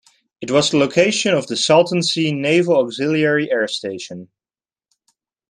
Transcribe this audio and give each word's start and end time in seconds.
It 0.41 0.49
was 0.49 0.71
the 0.71 0.79
location 0.79 1.35
of 1.35 1.45
the 1.45 1.55
Salton 1.55 2.01
Sea 2.01 2.31
Naval 2.31 2.75
Auxiliary 2.79 3.51
Air 3.51 3.67
Station. 3.67 4.29